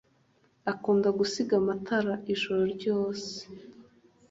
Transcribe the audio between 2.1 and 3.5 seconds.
ijoro ryose